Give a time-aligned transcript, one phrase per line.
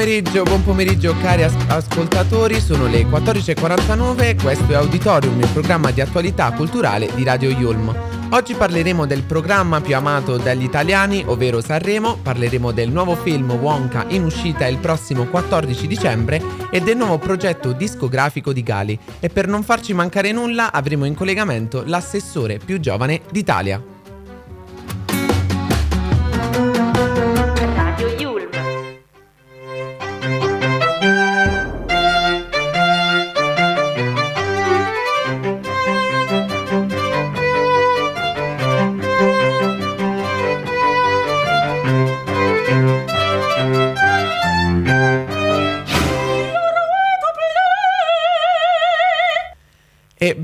[0.00, 6.00] Pomeriggio, buon pomeriggio cari as- ascoltatori, sono le 14.49, questo è Auditorium, il programma di
[6.00, 7.94] attualità culturale di Radio Yulm.
[8.30, 14.06] Oggi parleremo del programma più amato dagli italiani, ovvero Sanremo, parleremo del nuovo film Wonka
[14.08, 19.48] in uscita il prossimo 14 dicembre e del nuovo progetto discografico di Gali e per
[19.48, 23.89] non farci mancare nulla avremo in collegamento l'assessore più giovane d'Italia.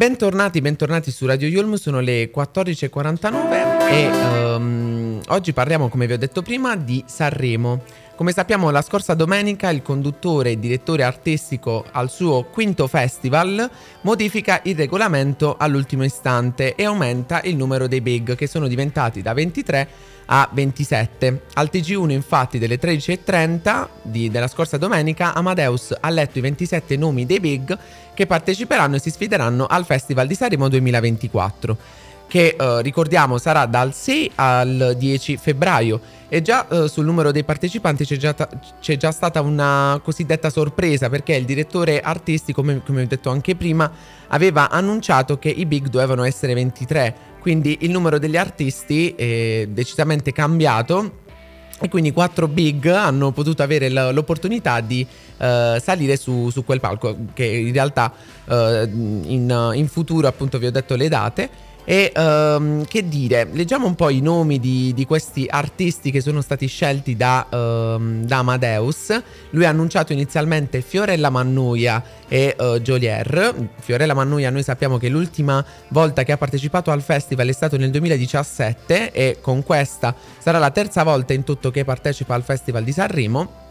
[0.06, 4.06] Bentornati, bentornati su Radio Yulm, sono le 14.49 e
[4.54, 7.82] um, oggi parliamo, come vi ho detto prima, di Sanremo.
[8.16, 14.62] Come sappiamo, la scorsa domenica il conduttore e direttore artistico al suo quinto festival modifica
[14.64, 19.88] il regolamento all'ultimo istante e aumenta il numero dei big che sono diventati da 23
[20.24, 21.42] a 27.
[21.52, 27.26] Al TG1 infatti delle 13.30 di, della scorsa domenica Amadeus ha letto i 27 nomi
[27.26, 27.78] dei big
[28.14, 31.76] che parteciperanno e si sfideranno al Festival di Sanremo 2024
[32.28, 37.44] che eh, ricordiamo sarà dal 6 al 10 febbraio e già eh, sul numero dei
[37.44, 38.48] partecipanti c'è già, ta-
[38.80, 43.54] c'è già, stata una cosiddetta sorpresa perché il direttore artistico, come, come ho detto anche
[43.54, 43.90] prima,
[44.28, 50.32] aveva annunciato che i big dovevano essere 23, quindi il numero degli artisti è decisamente
[50.32, 51.24] cambiato
[51.78, 57.16] e quindi quattro big hanno potuto avere l'opportunità di uh, salire su, su, quel palco,
[57.34, 58.12] che in realtà
[58.46, 61.50] uh, in, in, futuro appunto vi ho detto le date.
[61.88, 66.40] E um, che dire, leggiamo un po' i nomi di, di questi artisti che sono
[66.40, 69.16] stati scelti da, um, da, Amadeus.
[69.50, 73.54] Lui ha annunciato inizialmente Fiorella Mannuia e uh, Jolier.
[73.78, 77.90] Fiorella Mannuia noi sappiamo che l'ultima volta che ha partecipato al festival è stato nel
[77.92, 82.90] 2017 e con questa sarà la terza volta in tutto che partecipa al Festival di
[82.90, 83.65] Sanremo.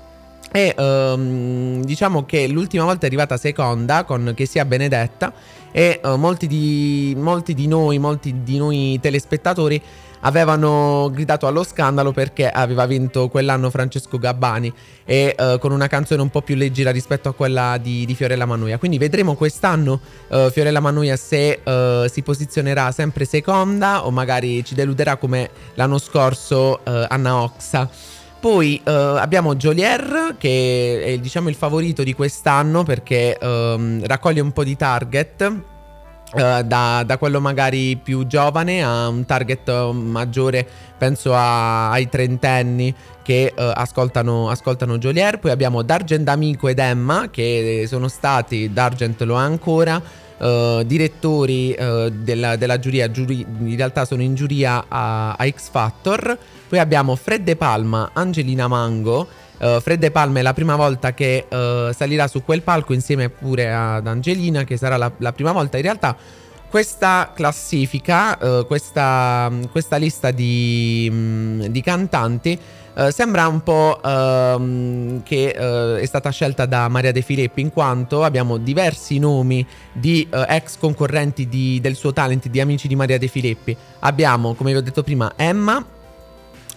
[0.55, 5.33] E um, diciamo che l'ultima volta è arrivata seconda con Che sia benedetta
[5.69, 9.81] e uh, molti, di, molti di noi, molti di noi telespettatori
[10.21, 14.73] avevano gridato allo scandalo perché aveva vinto quell'anno Francesco Gabbani
[15.03, 18.45] e uh, con una canzone un po' più leggera rispetto a quella di, di Fiorella
[18.45, 18.77] Mannoia.
[18.77, 19.99] Quindi vedremo quest'anno
[20.29, 25.97] uh, Fiorella Mannoia se uh, si posizionerà sempre seconda o magari ci deluderà come l'anno
[25.97, 27.89] scorso Anna Oxa.
[28.45, 34.51] Poi uh, abbiamo Jolier che è diciamo il favorito di quest'anno perché um, raccoglie un
[34.51, 35.61] po' di target.
[36.31, 42.93] Uh, da, da, quello magari più giovane a un target maggiore, penso a, ai trentenni
[43.23, 45.39] che uh, ascoltano, ascoltano Jolier.
[45.39, 49.99] Poi abbiamo D'Argent Amico ed Emma che sono stati, D'Argent lo è ancora,
[50.37, 56.37] uh, direttori della, della, giuria, giuri, in realtà sono in giuria a, a X Factor.
[56.67, 59.27] Poi abbiamo Fred De Palma, Angelina Mango.
[59.57, 63.29] Uh, Fred De Palma è la prima volta che uh, salirà su quel palco insieme
[63.29, 65.77] pure ad Angelina, che sarà la, la prima volta.
[65.77, 66.17] In realtà
[66.69, 72.59] questa classifica, uh, questa, questa, lista di, um, di cantanti
[72.95, 77.69] Uh, sembra un po' uh, che uh, è stata scelta da Maria De Filippi in
[77.69, 83.17] quanto abbiamo diversi nomi di ex concorrenti di, del suo talent, di amici di Maria
[83.17, 83.75] De Filippi.
[83.99, 85.85] Abbiamo, come vi ho detto prima, Emma,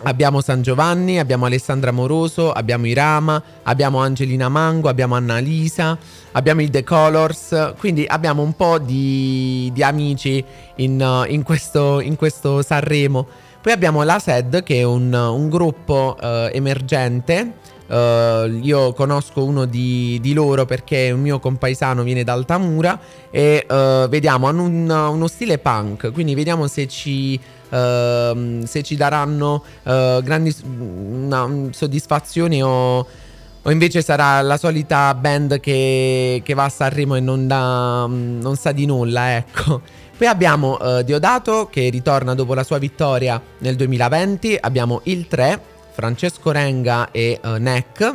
[0.02, 5.98] Abbiamo San Giovanni, abbiamo Alessandra Moroso, abbiamo Irama, abbiamo Angelina Mango, abbiamo Annalisa,
[6.32, 10.44] abbiamo i The Colors, quindi abbiamo un po' di, di amici
[10.76, 13.26] in, in, questo, in, questo, Sanremo.
[13.60, 17.54] Poi abbiamo la SED che è un, un gruppo uh, emergente
[17.88, 23.00] Uh, io conosco uno di, di, loro perché un mio compaesano viene da Altamura
[23.30, 27.40] e uh, vediamo, hanno un, uno stile punk, quindi vediamo se ci,
[27.70, 36.42] uh, se ci daranno grandi una, soddisfazioni o, o, invece sarà la solita band che,
[36.44, 39.80] che va a Sanremo e non, da, non sa di nulla, ecco.
[40.18, 46.52] Poi abbiamo Diodato che ritorna dopo la sua vittoria nel 2020, abbiamo il 3 Francesco
[46.52, 48.14] Renga e uh, Neck,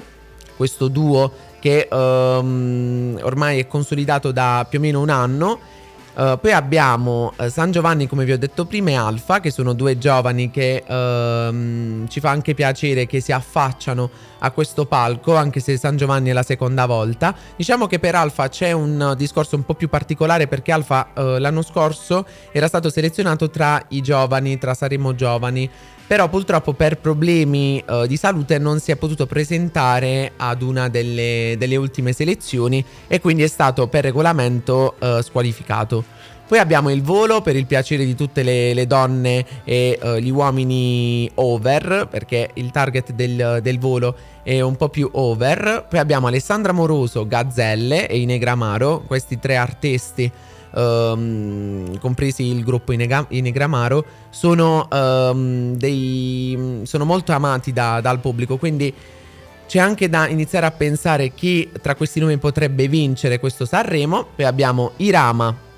[0.56, 1.30] questo duo
[1.60, 5.60] che um, ormai è consolidato da più o meno un anno.
[6.16, 9.74] Uh, poi abbiamo uh, San Giovanni, come vi ho detto prima, e Alfa, che sono
[9.74, 14.10] due giovani che uh, ci fa anche piacere che si affacciano
[14.44, 17.36] a questo palco, anche se San Giovanni è la seconda volta.
[17.56, 21.62] Diciamo che per Alfa c'è un discorso un po' più particolare perché Alfa eh, l'anno
[21.62, 25.70] scorso era stato selezionato tra i giovani, tra Saremo Giovani
[26.06, 31.56] però purtroppo per problemi uh, di salute non si è potuto presentare ad una delle,
[31.58, 36.04] delle ultime selezioni e quindi è stato per regolamento uh, squalificato.
[36.46, 40.30] Poi abbiamo il volo per il piacere di tutte le, le donne e uh, gli
[40.30, 45.86] uomini over, perché il target del, del, volo è un po' più over.
[45.90, 50.32] Poi abbiamo Alessandra Moroso, Gazzelle e Inegramaro, questi tre artisti
[50.74, 58.58] um, compresi il gruppo Inega- Inegramaro, sono, um, dei, sono molto amati da, dal pubblico,
[58.58, 58.94] quindi
[59.66, 64.28] c'è anche da iniziare a pensare chi tra questi nomi potrebbe vincere questo Sanremo.
[64.36, 65.72] Poi abbiamo Irama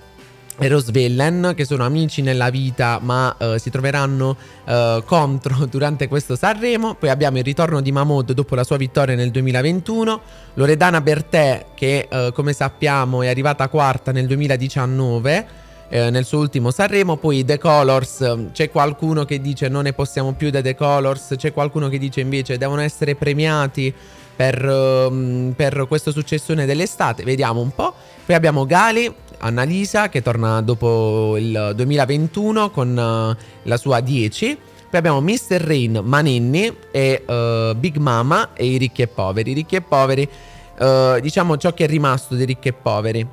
[0.57, 6.35] e Rosvellen che sono amici nella vita ma uh, si troveranno uh, contro durante questo
[6.35, 6.95] Sanremo.
[6.95, 10.21] Poi abbiamo il ritorno di Mahmood dopo la sua vittoria nel 2021
[10.53, 17.15] Loredana Bertè che uh, come sappiamo è arrivata quarta nel 2019 nel suo ultimo Sanremo.
[17.15, 21.53] Poi The Colors c'è qualcuno che dice non ne possiamo più da The Colors c'è
[21.53, 23.93] qualcuno che dice invece devono essere premiati
[24.35, 27.23] per, um, per questo successone dell'estate.
[27.23, 27.93] Vediamo un po'
[28.25, 34.57] poi abbiamo Gali Annalisa che torna dopo il 2021 con uh, la sua 10.
[34.89, 35.59] Poi abbiamo Mr.
[35.61, 39.51] Rain, Manenni e uh, Big Mama e i ricchi e poveri.
[39.51, 40.29] I ricchi e poveri,
[40.79, 43.27] uh, diciamo ciò che è rimasto dei ricchi e poveri.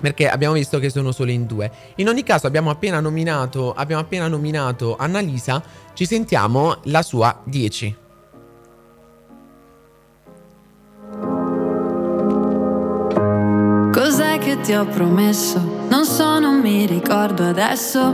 [0.00, 1.70] Perché abbiamo visto che sono solo in due.
[1.96, 5.62] In ogni caso, abbiamo appena nominato, abbiamo appena nominato Annalisa.
[5.92, 8.06] Ci sentiamo la sua 10.
[14.48, 15.60] Che ti ho promesso.
[15.88, 18.12] Non so, non mi ricordo adesso.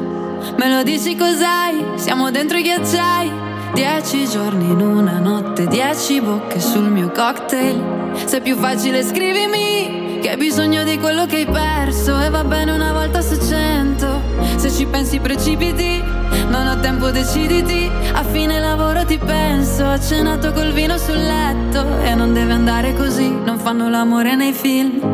[0.56, 1.84] Me lo dici cos'hai?
[1.96, 3.30] Siamo dentro i ghiacciai.
[3.72, 7.80] Dieci giorni in una notte, dieci bocche sul mio cocktail.
[8.24, 12.20] Se è più facile scrivimi che hai bisogno di quello che hai perso.
[12.20, 14.22] E va bene una volta su cento.
[14.56, 16.02] Se ci pensi precipiti,
[16.48, 17.90] non ho tempo, deciditi.
[18.12, 19.84] A fine lavoro ti penso.
[19.84, 22.00] Ho cenato col vino sul letto.
[22.02, 25.13] E non deve andare così, non fanno l'amore nei film.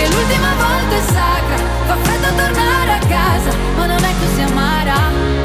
[0.00, 5.39] Perché l'ultima volta è sacra, fa freddo tornare a casa, ma non è così amara.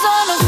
[0.00, 0.47] Scrivimi tra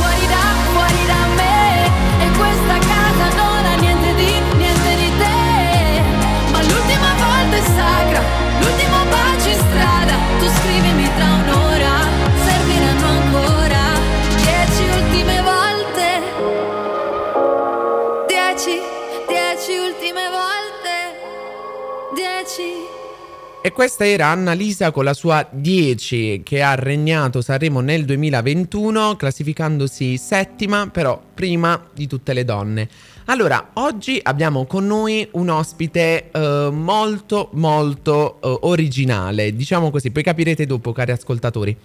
[23.62, 30.16] E questa era Annalisa con la sua 10 che ha regnato Sanremo nel 2021 classificandosi
[30.16, 32.88] settima però prima di tutte le donne.
[33.30, 40.24] Allora, oggi abbiamo con noi un ospite eh, molto molto eh, originale, diciamo così, poi
[40.24, 41.76] capirete dopo cari ascoltatori.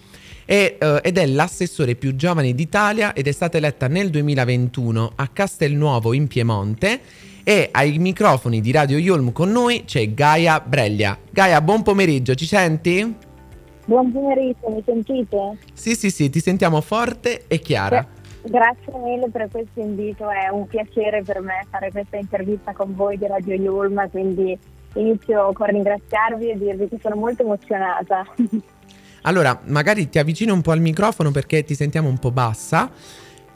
[0.43, 5.27] E, eh, ed è l'assessore più giovane d'Italia ed è stata eletta nel 2021 a
[5.27, 6.99] Castelnuovo in Piemonte
[7.43, 11.15] e ai microfoni di Radio Yulm con noi c'è Gaia Breglia.
[11.29, 13.15] Gaia, buon pomeriggio, ci senti?
[13.85, 15.57] Buon pomeriggio, mi sentite?
[15.73, 18.14] Sì, sì, sì, ti sentiamo forte e chiara.
[18.47, 23.17] Grazie mille per questo invito, è un piacere per me fare questa intervista con voi
[23.17, 24.57] di Radio Yulm, quindi
[24.93, 28.25] inizio con ringraziarvi e dirvi che sono molto emozionata.
[29.27, 32.91] Allora, magari ti avvicino un po' al microfono perché ti sentiamo un po' bassa,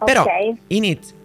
[0.04, 0.58] però Ok.
[0.70, 1.16] inizio,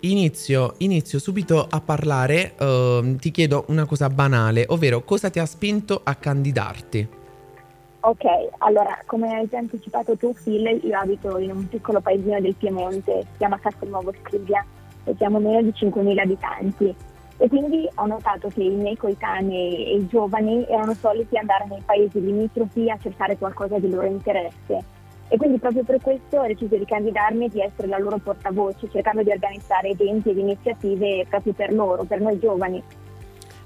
[0.00, 5.44] inizio, inizio subito a parlare, ehm, ti chiedo una cosa banale, ovvero cosa ti ha
[5.46, 7.08] spinto a candidarti?
[8.06, 8.24] Ok,
[8.58, 13.22] allora, come hai già anticipato tu, Phil, io abito in un piccolo paesino del Piemonte,
[13.22, 14.62] si chiama Castelnuovo Scrivia,
[15.04, 16.94] e siamo meno di 5.000 abitanti.
[17.38, 21.80] E quindi ho notato che i miei coetanei e i giovani erano soliti andare nei
[21.82, 24.84] paesi limitrofi a cercare qualcosa di loro interesse.
[25.28, 28.86] E quindi proprio per questo ho deciso di candidarmi e di essere la loro portavoce,
[28.90, 32.82] cercando di organizzare eventi ed iniziative proprio per loro, per noi giovani.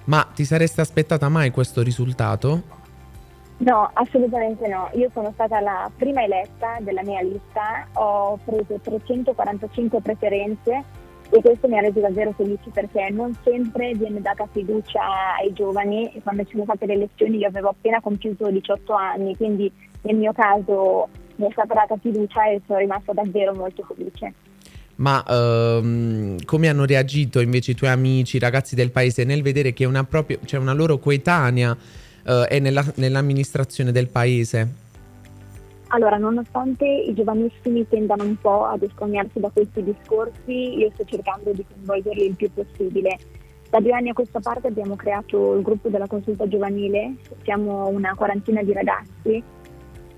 [0.05, 2.78] Ma ti saresti aspettata mai questo risultato?
[3.59, 4.89] No, assolutamente no.
[4.95, 10.85] Io sono stata la prima eletta della mia lista, ho preso 345 preferenze
[11.31, 16.11] e questo mi ha reso davvero felice perché non sempre viene data fiducia ai giovani
[16.23, 19.71] quando ci sono state le elezioni io avevo appena compiuto 18 anni, quindi
[20.03, 24.33] nel mio caso mi è stata data fiducia e sono rimasta davvero molto felice.
[24.97, 29.73] Ma ehm, come hanno reagito invece i tuoi amici, i ragazzi del paese nel vedere
[29.73, 31.77] che una, proprio, cioè una loro coetanea
[32.25, 34.87] eh, è nella- nell'amministrazione del paese?
[35.89, 41.53] Allora, nonostante i giovanissimi tendano un po' ad escognarsi da questi discorsi, io sto cercando
[41.53, 43.17] di coinvolgerli il più possibile.
[43.71, 48.15] Da due anni a questa parte abbiamo creato il gruppo della consulta giovanile, siamo una
[48.15, 49.43] quarantina di ragazzi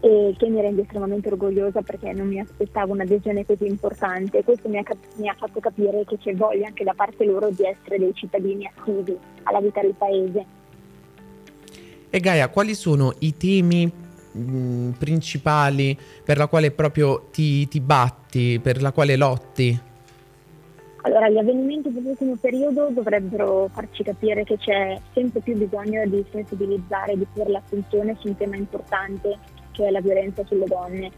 [0.02, 4.42] e che mi rende estremamente orgogliosa perché non mi aspettavo un'adesione così importante.
[4.42, 7.50] Questo mi ha, cap- mi ha fatto capire che c'è voglia anche da parte loro
[7.50, 10.58] di essere dei cittadini attivi alla vita del paese.
[12.12, 18.58] E Gaia, quali sono i temi mh, principali per la quale proprio ti, ti batti,
[18.60, 19.80] per la quale lotti?
[21.02, 27.16] Allora, gli avvenimenti dell'ultimo periodo dovrebbero farci capire che c'è sempre più bisogno di sensibilizzare,
[27.16, 29.38] di porre l'attenzione su un tema importante,
[29.70, 31.10] che è la violenza sulle donne.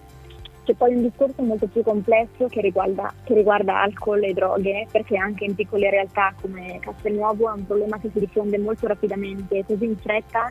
[0.65, 5.17] C'è poi un discorso molto più complesso che riguarda, che riguarda alcol e droghe, perché
[5.17, 9.87] anche in piccole realtà come Castelnuovo è un problema che si diffonde molto rapidamente, così
[9.87, 10.51] in fretta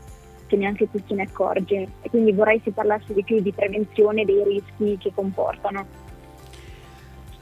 [0.52, 1.88] che neanche ci se ne accorge.
[2.02, 6.10] E quindi vorrei si parlasse di più di prevenzione dei rischi che comportano.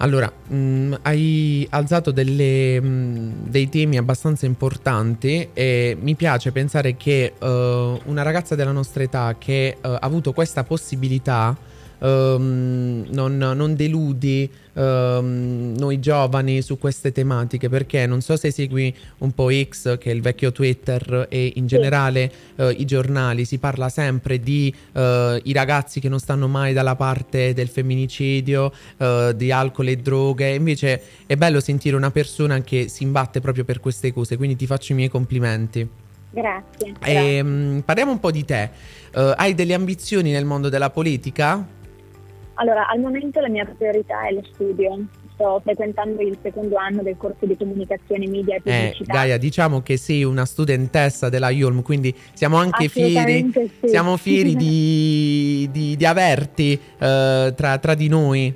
[0.01, 7.33] Allora, mh, hai alzato delle, mh, dei temi abbastanza importanti e mi piace pensare che
[7.37, 11.57] eh, una ragazza della nostra età che eh, ha avuto questa possibilità
[11.99, 18.93] ehm, non, non deludi ehm, noi giovani su queste tematiche perché non so se segui
[19.19, 23.57] un po' X che è il vecchio Twitter e in generale eh, i giornali si
[23.57, 29.33] parla sempre di eh, i ragazzi che non stanno mai dalla parte del femminicidio eh,
[29.35, 33.79] di alcol e droghe invece è bello sentire una persona che si imbatte proprio per
[33.79, 35.87] queste cose quindi ti faccio i miei complimenti
[36.31, 36.93] Grazie.
[36.99, 37.39] grazie.
[37.39, 38.69] e, parliamo un po' di te
[39.11, 41.65] Eh, hai delle ambizioni nel mondo della politica?
[42.61, 45.05] Allora, al momento la mia priorità è lo studio.
[45.33, 49.13] Sto frequentando il secondo anno del corso di comunicazione, media e Eh, pubblicità.
[49.13, 53.87] Gaia, diciamo che sei una studentessa della Yulm, quindi siamo anche fieri, sì.
[53.87, 58.53] siamo fieri di, di- di averti eh, tra, tra di noi.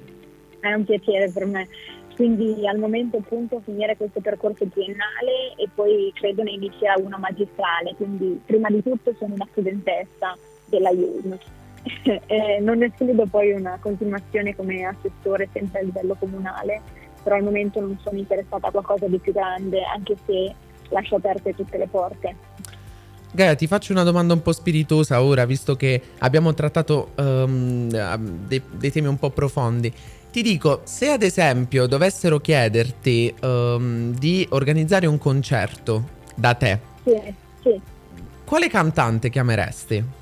[0.60, 1.68] È un piacere per me.
[2.16, 7.94] Quindi al momento appunto finire questo percorso triennale e poi credo ne inizierà uno magistrale.
[7.96, 11.38] Quindi prima di tutto sono una studentessa della IUM.
[12.04, 16.82] Eh, non escludo poi una continuazione come assessore sempre a livello comunale,
[17.22, 20.54] però al momento non sono interessata a qualcosa di più grande, anche se
[20.90, 22.36] lascio aperte tutte le porte.
[23.32, 27.90] Gaia, ti faccio una domanda un po' spiritosa ora, visto che abbiamo trattato ehm,
[28.48, 29.92] dei, dei temi un po' profondi.
[30.32, 37.34] Ti dico, se ad esempio dovessero chiederti ehm, di organizzare un concerto da te, Sì,
[37.62, 37.82] sì.
[38.46, 40.22] quale cantante chiameresti?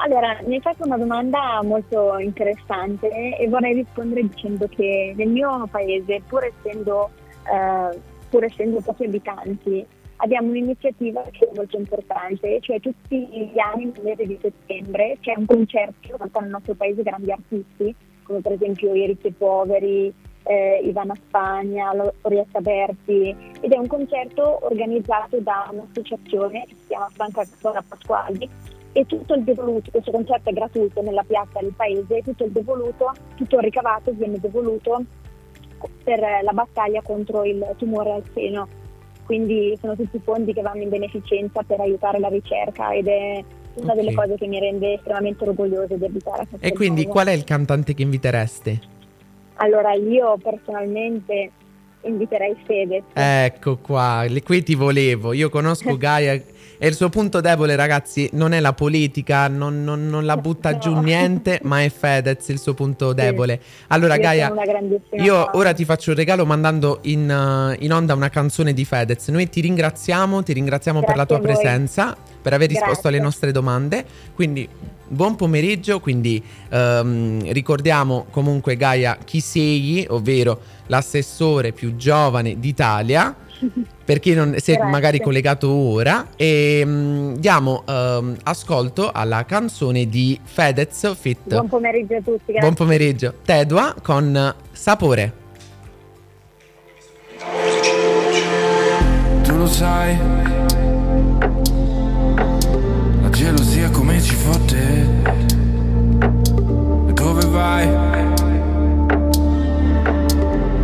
[0.00, 5.66] Allora, mi hai fatto una domanda molto interessante e vorrei rispondere dicendo che nel mio
[5.68, 7.10] paese, pur essendo,
[7.42, 9.84] eh, pur essendo pochi abitanti,
[10.16, 15.34] abbiamo un'iniziativa che è molto importante, cioè tutti gli anni nel mese di settembre c'è
[15.36, 20.14] un concerto portano nel nostro paese grandi artisti, come per esempio i ricchi e poveri,
[20.44, 27.08] eh, Ivana Spagna, Orietta Berti, ed è un concerto organizzato da un'associazione che si chiama
[27.12, 28.48] Franca Cattona Pasquali
[28.92, 33.12] e tutto il devoluto, questo concerto è gratuito nella piazza del paese, tutto il devoluto,
[33.36, 35.04] tutto il ricavato viene devoluto
[36.02, 38.66] per la battaglia contro il tumore al seno.
[39.24, 43.92] Quindi sono tutti fondi che vanno in beneficenza per aiutare la ricerca ed è una
[43.92, 43.96] okay.
[43.96, 46.66] delle cose che mi rende estremamente orgogliosa di abitare a Castelnuovo.
[46.66, 48.80] E quindi qual è il cantante che invitereste?
[49.56, 51.50] Allora io personalmente
[52.02, 53.02] inviterei Fede.
[53.12, 55.32] Ecco qua, qui ti volevo.
[55.32, 56.40] Io conosco Gaia
[56.78, 60.70] e il suo punto debole, ragazzi, non è la politica, non, non, non la butta
[60.70, 60.78] no.
[60.78, 63.60] giù niente, ma è Fedez il suo punto debole.
[63.88, 64.52] Allora, io Gaia,
[65.16, 69.28] io ora ti faccio un regalo mandando in, uh, in, onda una canzone di Fedez.
[69.28, 73.08] Noi ti ringraziamo, ti ringraziamo Grazie per la tua presenza, per aver risposto Grazie.
[73.08, 74.04] alle nostre domande.
[74.34, 74.68] Quindi
[75.08, 83.34] buon pomeriggio, quindi um, ricordiamo comunque Gaia chi sei, ovvero l'assessore più giovane d'Italia
[84.04, 84.90] per chi non si è Grazie.
[84.90, 91.48] magari collegato ora e um, diamo um, ascolto alla canzone di Fedez Fit.
[91.48, 92.42] Buon pomeriggio a tutti.
[92.46, 92.60] Grazie.
[92.60, 93.34] Buon pomeriggio.
[93.44, 95.32] Tedua con Sapore.
[99.42, 100.16] Tu lo sai,
[103.22, 105.56] la gelosia come ci fotte.
[107.12, 107.88] Dove vai?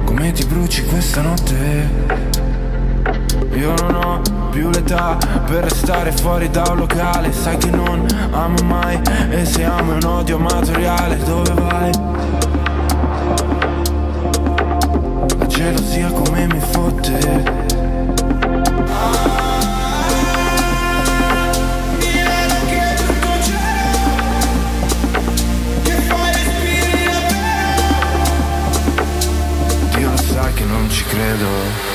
[0.04, 2.34] Come ti bruci questa notte?
[3.54, 4.20] Io non ho
[4.50, 7.32] più l'età per restare fuori da un locale.
[7.32, 11.16] Sai che non amo mai e se amo è un odio amatoriale.
[11.18, 11.90] Dove vai?
[15.38, 17.62] La gelosia come mi fotte.
[30.67, 31.94] Non ci credo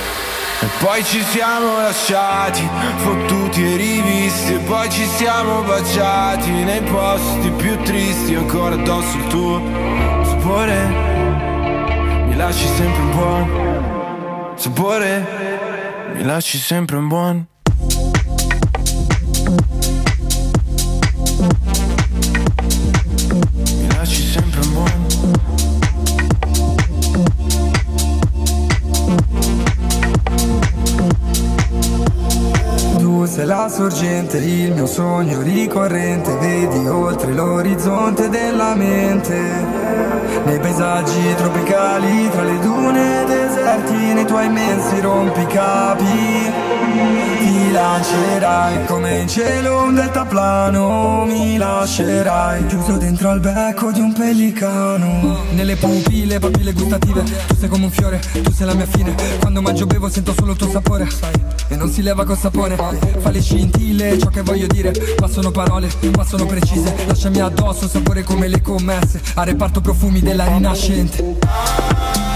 [0.62, 2.68] e poi ci siamo lasciati,
[2.98, 4.54] fottuti e rivisti.
[4.56, 8.36] E poi ci siamo baciati nei posti più tristi.
[8.36, 9.62] Ancora addosso il tuo
[10.24, 10.88] sapore.
[12.28, 15.28] Mi lasci sempre un buon sapore.
[16.16, 17.48] Mi lasci sempre un buon
[33.70, 39.38] sorgente, il mio sogno ricorrente, vedi oltre l'orizzonte della mente,
[40.46, 49.28] nei paesaggi tropicali, tra le dune deserti, nei tuoi immensi rompicapi mi lancerai come in
[49.28, 52.66] cielo un deltaplano Mi lascerai.
[52.66, 55.44] Chiuso dentro al becco di un pellicano.
[55.52, 59.16] Nelle pupille, papille gustative Tu sei come un fiore, tu sei la mia fine.
[59.40, 61.08] Quando mangio bevo sento solo il tuo sapore
[61.70, 65.52] E non si leva col sapone Fa le scintille, ciò che voglio dire Ma sono
[65.52, 66.94] parole, ma sono precise.
[67.08, 72.29] Lasciami addosso sapore come le commesse A reparto profumi della rinascente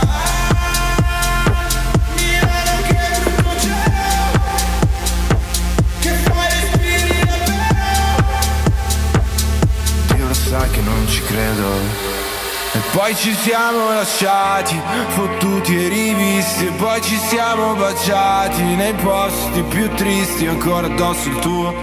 [13.04, 19.90] poi ci siamo lasciati, fottuti e rivisti, e poi ci siamo baciati nei posti più
[19.94, 21.74] tristi, ancora addosso il tuo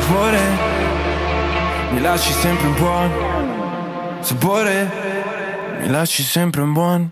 [0.00, 0.40] sapore.
[1.90, 3.10] Mi lasci sempre un buon
[4.20, 4.90] sapore,
[5.82, 7.10] mi lasci sempre un buon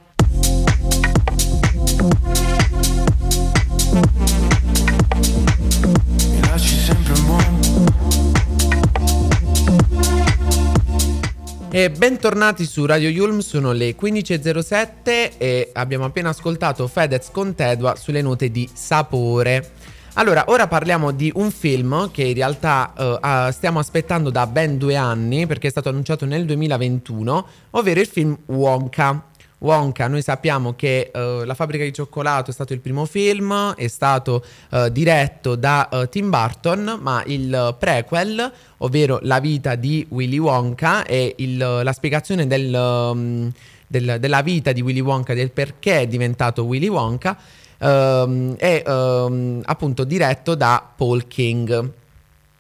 [11.77, 17.97] E bentornati su Radio Yulm, sono le 15.07 e abbiamo appena ascoltato Fedez con Tedua
[17.97, 19.73] sulle note di sapore.
[20.13, 24.95] Allora, ora parliamo di un film che in realtà uh, stiamo aspettando da ben due
[24.95, 29.25] anni perché è stato annunciato nel 2021, ovvero il film Wonka.
[29.65, 33.87] Wonka, noi sappiamo che uh, La fabbrica di cioccolato è stato il primo film, è
[33.89, 40.37] stato uh, diretto da uh, Tim Burton, ma il prequel, ovvero la vita di Willy
[40.37, 43.51] Wonka e il, la spiegazione del, um,
[43.87, 47.35] del, della vita di Willy Wonka, del perché è diventato Willy Wonka,
[47.79, 51.91] um, è um, appunto diretto da Paul King.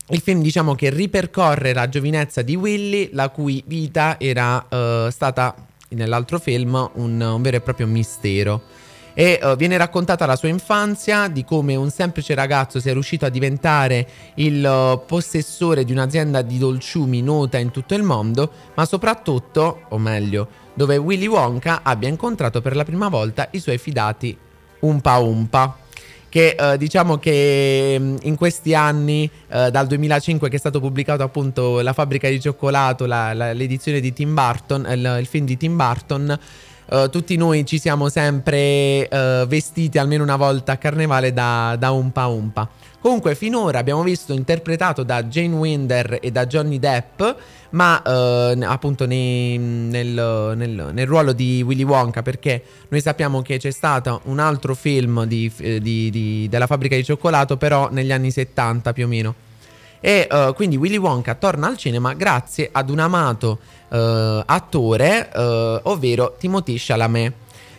[0.08, 4.66] Il film diciamo che ripercorre la giovinezza di Willy, la cui vita era
[5.10, 5.54] stata
[5.94, 8.62] nell'altro film un, un vero e proprio mistero.
[9.14, 13.28] e uh, viene raccontata la sua infanzia, di come un semplice ragazzo sia riuscito a
[13.28, 19.82] diventare il uh, possessore di un'azienda di dolciumi nota in tutto il mondo, ma soprattutto,
[19.88, 24.36] o meglio, dove Willy Wonka abbia incontrato per la prima volta i suoi fidati
[24.80, 25.78] Umpa Umpa
[26.34, 31.22] che eh, diciamo che mm, in questi anni, eh, dal 2005 che è stato pubblicato
[31.22, 35.56] appunto La fabbrica di cioccolato, la, la, l'edizione di Tim Burton, il, il film di
[35.56, 36.36] Tim Burton,
[36.86, 41.90] Uh, tutti noi ci siamo sempre uh, vestiti almeno una volta a carnevale da, da
[41.92, 42.68] Umpa Umpa.
[43.00, 47.22] Comunque, finora abbiamo visto interpretato da Jane Winder e da Johnny Depp,
[47.70, 53.58] ma uh, appunto nei, nel, nel, nel, ruolo di Willy Wonka, perché noi sappiamo che
[53.58, 58.30] c'è stato un altro film di, di, di, della fabbrica di cioccolato, però negli anni
[58.30, 59.34] 70 più o meno.
[60.00, 63.58] E quindi Willy Wonka torna al cinema grazie ad un amato
[63.94, 67.32] uh, attore, uh, ovvero Timothy Chalamet.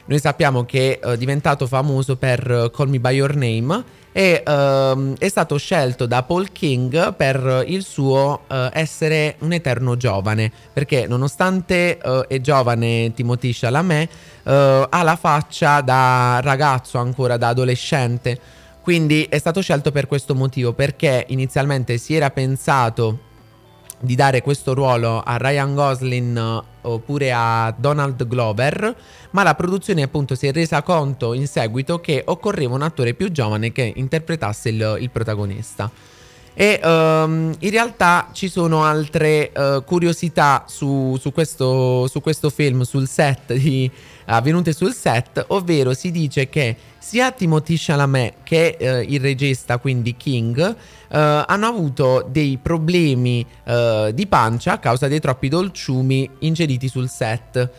[0.05, 5.27] Noi sappiamo che è diventato famoso per Call Me By Your Name e uh, è
[5.27, 12.39] stato scelto da Paul King per il suo essere un eterno giovane, perché nonostante è
[12.39, 14.09] giovane Timothy Chalamet,
[14.43, 18.39] ha la faccia da ragazzo ancora, da adolescente.
[18.81, 23.24] Quindi è stato scelto per questo motivo, perché inizialmente si era pensato
[24.05, 28.95] di dare questo ruolo a Ryan Gosling eh, oppure a Donald Glover,
[29.31, 33.31] ma la produzione appunto si è resa conto in seguito che occorreva un attore più
[33.31, 35.91] giovane che interpretasse il, il protagonista.
[36.57, 42.83] E um, in realtà ci sono altre uh, curiosità su, su, questo, su, questo, film,
[42.83, 43.91] sul set, di,
[44.25, 50.15] avvenute sul set, ovvero si dice che sia Timothy Chalamet che uh, il regista, quindi
[50.17, 50.75] King, uh,
[51.09, 53.45] hanno avuto dei problemi
[54.13, 57.69] di pancia a causa dei troppi dolciumi ingeriti sul set.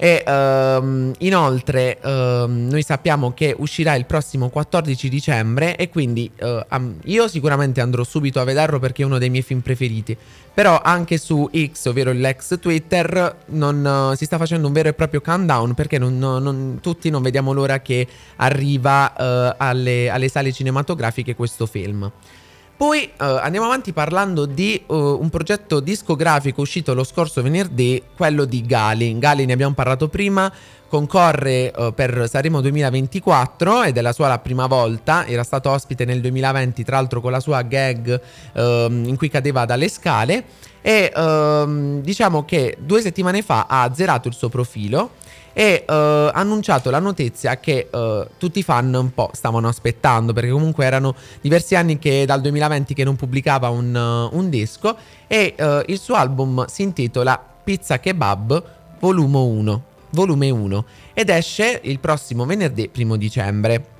[0.00, 6.64] E um, inoltre um, noi sappiamo che uscirà il prossimo 14 dicembre e quindi uh,
[6.70, 10.16] um, io sicuramente andrò subito a vederlo perché è uno dei miei film preferiti.
[10.54, 14.92] Però anche su X, ovvero l'ex Twitter, non, uh, si sta facendo un vero e
[14.92, 18.06] proprio countdown perché non, non, tutti non vediamo l'ora che
[18.36, 22.08] arriva uh, alle, alle sale cinematografiche questo film.
[22.78, 28.44] Poi uh, andiamo avanti parlando di uh, un progetto discografico uscito lo scorso venerdì, quello
[28.44, 29.18] di Gali.
[29.18, 30.48] Gali ne abbiamo parlato prima,
[30.86, 36.04] concorre uh, per Sanremo 2024 ed è la sua la prima volta, era stato ospite
[36.04, 38.20] nel 2020 tra l'altro con la sua gag
[38.52, 40.44] ehm, in cui cadeva dalle scale
[40.80, 45.17] e ehm, diciamo che due settimane fa ha azzerato il suo profilo
[45.58, 50.32] e uh, ha annunciato la notizia che uh, tutti i fan un po' stavano aspettando
[50.32, 54.96] perché comunque erano diversi anni che dal 2020 che non pubblicava un, uh, un disco
[55.26, 58.64] e il suo album si intitola Pizza Kebab
[59.00, 63.96] volume 1, volume 1 ed esce il prossimo venerdì 1 dicembre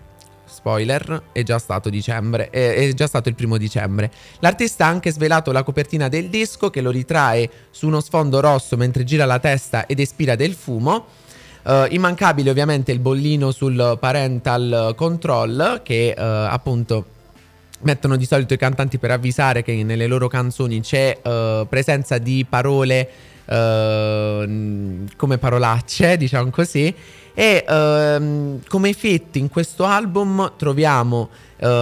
[0.49, 4.11] spoiler, è già stato dicembre, è, già stato il primo dicembre.
[4.41, 8.77] L'artista ha anche svelato la copertina del disco che lo ritrae su uno sfondo rosso
[8.77, 11.27] mentre gira la testa ed espira del fumo.
[11.63, 17.05] Uh, immancabile ovviamente il bollino sul parental control che uh, appunto
[17.81, 22.47] mettono di solito i cantanti per avvisare che nelle loro canzoni c'è uh, presenza di
[22.49, 23.11] parole
[23.49, 26.95] come parolacce, diciamo così.
[27.33, 31.31] E uh, come effetti in questo album troviamo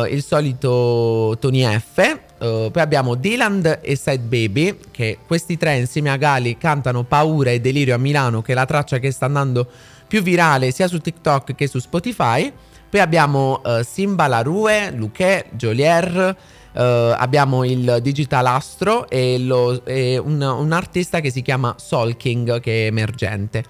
[0.08, 2.25] il solito Tony F.
[2.38, 7.50] Uh, poi abbiamo Dylan e Side Baby, che questi tre insieme a Gali cantano Paura
[7.50, 9.66] e Delirio a Milano, che è la traccia che sta andando
[10.06, 12.52] più virale sia su TikTok che su Spotify.
[12.88, 16.36] Poi abbiamo uh, Simba Larue, Luque, Jolier.
[16.72, 22.60] Uh, abbiamo il Digital Astro e, lo, e un, un, artista che si chiama Solking
[22.60, 23.64] che è emergente.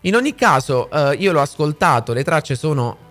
[0.00, 3.09] In ogni caso, io l'ho ascoltato, le tracce sono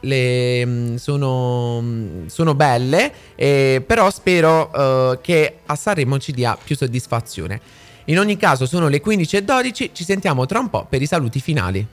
[0.00, 6.56] le, mm, sono, mm, sono, belle, eh, però spero uh, che a Sanremo ci dia
[6.62, 7.60] più soddisfazione.
[8.06, 11.86] In ogni caso sono le 15.12, ci sentiamo tra un po' per i saluti finali.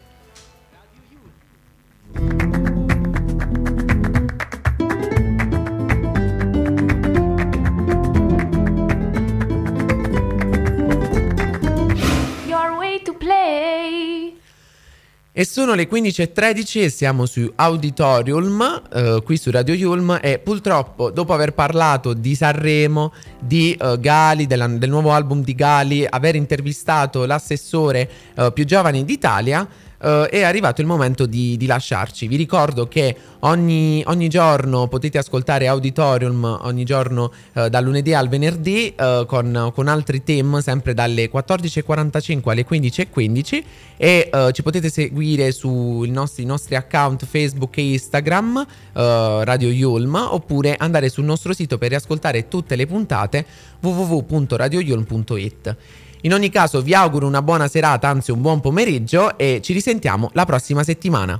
[15.39, 21.11] E sono le 15.13 e siamo su Auditorium, eh, qui su Radio Yulm e purtroppo
[21.11, 26.33] dopo aver parlato di Sanremo, di uh, Gali, della, del nuovo album di Gali, aver
[26.33, 29.67] intervistato l'assessore uh, più giovane d'Italia,
[29.99, 32.27] Uh, è arrivato il momento di, di, lasciarci.
[32.27, 38.27] Vi ricordo che ogni, ogni, giorno potete ascoltare Auditorium ogni giorno uh, dal lunedì al
[38.29, 43.63] venerdì uh, con, con, altri theme sempre dalle 14.45 alle 15.15
[43.97, 51.09] e ci potete seguire sui nostri, nostri, account Facebook e Instagram Radio Yulm oppure andare
[51.09, 53.43] sul nostro sito per riascoltare tutte le puntate
[53.79, 55.75] www.radioyulm.it.
[56.21, 60.29] In ogni caso vi auguro una buona serata, anzi un buon pomeriggio e ci risentiamo
[60.33, 61.39] la prossima settimana.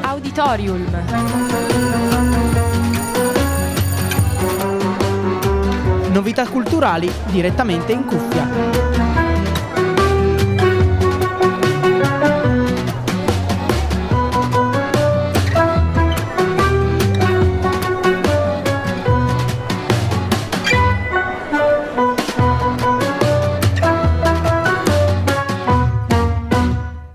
[0.00, 0.86] Auditorium.
[6.10, 8.75] Novità culturali direttamente in cuffia.